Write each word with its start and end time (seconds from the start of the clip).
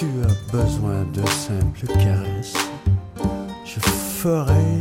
tu 0.00 0.06
as 0.24 0.56
besoin 0.56 1.04
de 1.12 1.20
simples 1.28 1.86
caresses, 1.98 2.54
je 3.66 3.78
ferai 3.80 4.80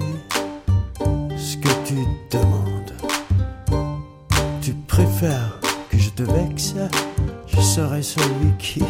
ce 1.35 1.57
que 1.57 1.67
tu 1.85 1.95
demandes. 2.31 2.93
Tu 4.61 4.71
préfères 4.87 5.59
que 5.89 5.97
je 5.97 6.09
te 6.11 6.23
vexe, 6.23 6.75
je 7.47 7.59
serai 7.59 8.01
celui 8.01 8.53
qui 8.59 8.81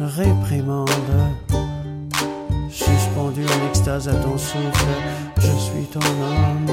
réprimande. 0.00 0.88
Suspendu 2.68 3.42
en 3.44 3.68
extase 3.68 4.08
à 4.08 4.14
ton 4.14 4.36
souffle, 4.36 4.86
je 5.36 5.52
suis 5.52 5.84
ton 5.84 6.00
homme. 6.00 6.66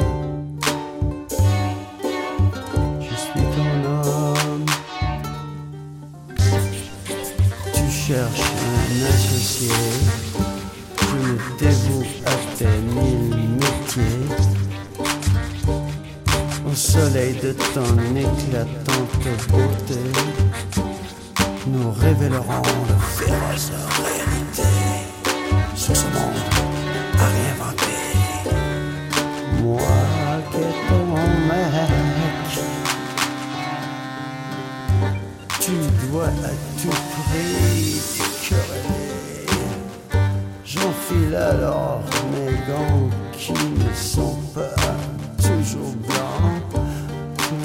Je 8.07 8.54
associé. 9.35 9.70
Je 11.02 11.16
me 11.16 11.38
dévoue 11.59 12.05
à 12.25 12.35
tes 12.57 12.77
mille 12.95 13.49
métiers. 13.59 14.25
Au 16.66 16.73
soleil 16.73 17.34
de 17.41 17.52
ton 17.73 17.91
éclatante 18.16 19.27
beauté, 19.49 20.02
nous 21.67 21.91
révélerons 21.91 22.61
de 22.89 22.98
féroces 23.17 23.71
réalités 23.98 24.77
sur 25.75 25.95
ce 25.95 26.05
monde 26.05 26.41
à 27.20 27.25
réinventer. 27.36 27.99
Moi 29.61 29.95
qui 30.52 30.67
ton 30.88 31.05
mec, 31.47 32.53
tu 35.59 35.72
dois 36.08 36.25
à 36.25 36.53
tout 36.81 36.89
prix 36.89 38.14
alors 41.36 42.02
mes 42.31 42.53
gants 42.67 43.09
qui 43.33 43.53
ne 43.53 43.94
sont 43.94 44.38
pas 44.53 44.75
toujours 45.38 45.94
blancs. 46.08 46.81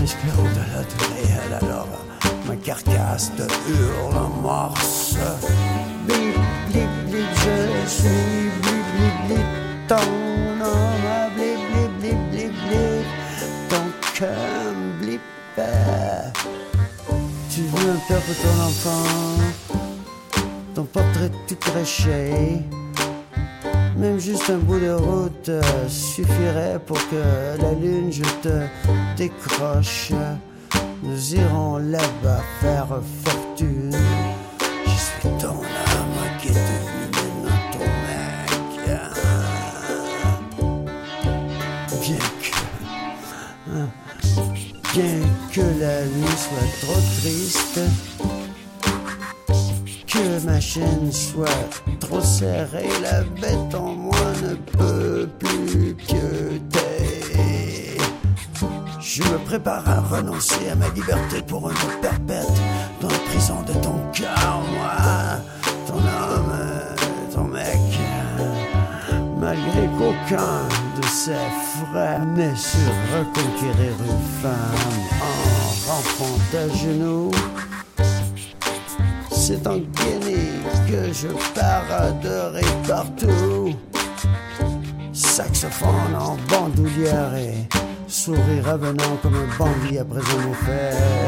M'espère 0.01 0.39
au-delà 0.39 0.83
du 0.83 0.97
réel 1.15 1.53
alors 1.63 1.89
ma 2.47 2.57
carcasse 2.57 3.31
te 3.37 3.43
hurle 3.43 4.17
en 4.17 4.29
morse? 4.43 5.17
Blip, 6.07 6.37
blip, 6.71 6.91
blip, 7.09 7.31
je 7.35 7.89
suis 7.89 8.51
blip, 8.63 8.87
blip, 8.97 9.17
blip, 9.29 9.49
ton 9.89 9.97
homme, 10.65 11.33
blip, 11.37 11.61
blip, 11.71 11.93
blip, 12.01 12.21
blip, 12.31 12.53
blip, 12.69 13.07
ton 13.69 13.87
cœur 14.15 14.75
blip. 15.01 15.21
Tu 17.51 17.63
veux 17.63 17.91
un 17.91 18.01
père 18.09 18.21
pour 18.21 18.37
ton 18.37 18.57
enfant, 18.65 19.77
ton 20.75 20.85
portrait 20.85 21.31
tout 21.47 21.57
craché. 21.57 22.63
Même 24.01 24.19
juste 24.19 24.49
un 24.49 24.57
bout 24.57 24.81
de 24.81 24.93
route 24.93 25.51
euh, 25.51 25.61
suffirait 25.87 26.81
pour 26.87 26.97
que 27.11 27.61
la 27.61 27.73
lune 27.75 28.11
je 28.11 28.23
te 28.41 28.67
décroche. 29.15 30.13
Nous 31.03 31.35
irons 31.35 31.77
là-bas 31.77 32.41
faire 32.63 32.87
fortune. 33.23 33.95
Je 34.87 34.91
suis 34.91 35.29
ton 35.39 35.51
âme 35.51 36.39
qui 36.41 36.49
est 36.49 36.53
devenu 36.53 37.43
maintenant 37.45 37.61
ton 37.73 37.85
mec. 38.07 38.51
Bien 42.01 42.19
que, 42.41 42.51
hein, 43.71 43.89
bien 44.95 45.21
que 45.53 45.61
la 45.79 46.07
nuit 46.07 46.39
soit 46.39 46.71
trop 46.81 47.01
triste, 47.21 47.81
que 50.21 50.47
ma 50.47 50.61
chaîne 50.61 51.11
soit 51.13 51.49
trop 51.99 52.21
serrée, 52.21 52.89
la 53.03 53.23
bête 53.41 53.75
en 53.75 53.95
moi 53.95 54.33
ne 54.43 54.55
peut 54.55 55.29
plus 55.39 55.95
pieuter. 55.95 57.97
Je 59.01 59.23
me 59.23 59.39
prépare 59.39 59.89
à 59.89 60.01
renoncer 60.01 60.69
à 60.71 60.75
ma 60.75 60.89
liberté 60.91 61.41
pour 61.47 61.69
vie 61.69 61.77
perpète 62.01 62.61
dans 63.01 63.09
la 63.09 63.19
prison 63.19 63.63
de 63.67 63.73
ton 63.73 63.99
cœur, 64.13 64.61
moi, 64.73 65.41
ton 65.87 65.99
homme, 65.99 66.59
ton 67.35 67.45
mec. 67.45 67.79
Malgré 69.39 69.89
qu'aucun 69.99 70.69
de 71.01 71.07
ses 71.07 71.49
frères 71.91 72.27
n'ait 72.27 72.57
su 72.57 72.79
reconquérir 73.17 73.95
une 74.01 74.23
femme 74.43 75.01
en 75.23 75.35
rampant 75.91 76.39
à 76.55 76.69
genoux. 76.77 77.31
C'est 79.51 79.67
en 79.67 79.79
Guinée 79.79 80.63
que 80.89 81.13
je 81.13 81.27
paraderai 81.57 82.63
partout. 82.87 83.75
Saxophone 85.13 86.15
en 86.17 86.37
bandoulière 86.49 87.35
et 87.35 87.55
sourire 88.07 88.69
avenant 88.69 89.17
comme 89.21 89.35
un 89.35 89.59
bandit 89.59 89.99
après 89.99 90.21
un 90.21 90.53
effet. 90.53 91.20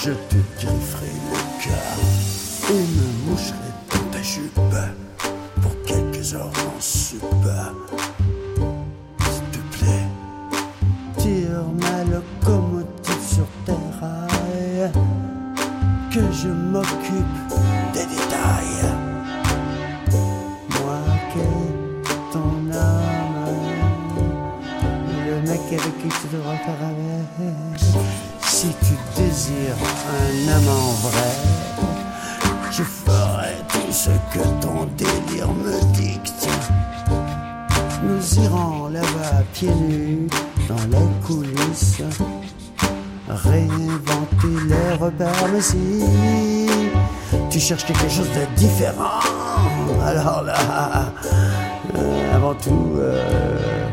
Je 0.00 0.12
te 0.12 0.36
grifferai 0.56 1.12
le 1.28 1.64
cœur 1.64 1.96
et 2.70 2.72
me 2.72 3.30
moucherai 3.30 3.70
dans 3.90 4.10
ta 4.12 4.22
jupe 4.22 4.60
pour 5.60 5.74
quelques 5.84 6.34
heures 6.34 6.46
en 6.46 6.80
soupe. 6.80 7.48
S'il 9.28 9.44
te 9.50 9.58
plaît, 9.76 10.06
tire 11.16 11.64
ma 11.80 12.04
locomotive 12.04 13.24
sur 13.28 13.48
tes 13.66 13.72
rails, 14.00 14.92
que 16.12 16.20
je 16.32 16.48
m'occupe 16.48 17.38
des 17.92 18.06
détails. 18.06 18.86
Moi 20.80 21.00
qui 21.32 21.40
est 21.40 22.32
ton 22.32 22.70
âme, 22.72 23.52
le 25.26 25.40
mec 25.42 25.60
avec 25.68 25.98
qui 25.98 26.08
tu 26.08 26.36
devras 26.36 26.56
faire 26.56 26.82
avec. 26.82 28.27
Si 28.60 28.74
tu 28.80 28.94
désires 29.14 29.76
un 30.18 30.48
amant 30.48 30.90
vrai, 31.02 31.32
je 32.72 32.82
ferai 32.82 33.54
tout 33.68 33.92
ce 33.92 34.10
que 34.34 34.42
ton 34.60 34.84
délire 34.96 35.46
me 35.52 35.80
dicte. 35.94 36.48
Nous 38.02 38.42
irons 38.42 38.88
là-bas 38.88 39.44
pieds 39.52 39.70
nus 39.70 40.26
dans 40.68 40.74
les 40.90 41.24
coulisses, 41.24 42.02
réinventer 43.28 44.54
les 44.66 44.96
repères. 44.96 45.48
Mais 45.52 45.60
si 45.60 46.02
tu 47.50 47.60
cherches 47.60 47.84
quelque 47.84 48.08
chose 48.08 48.26
de 48.30 48.56
différent, 48.56 49.20
alors 50.04 50.42
là, 50.42 51.12
euh, 51.96 52.34
avant 52.34 52.54
tout, 52.54 52.96
euh, 52.96 53.88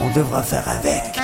on 0.00 0.16
devra 0.16 0.44
faire 0.44 0.68
avec. 0.68 1.17